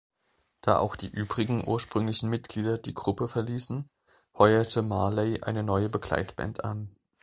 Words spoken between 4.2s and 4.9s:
heuerte